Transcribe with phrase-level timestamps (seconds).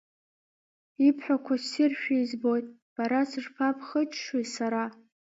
[1.07, 4.83] Ибҳәақәо ссиршәа избоит, бара сышԥабхыччои сара!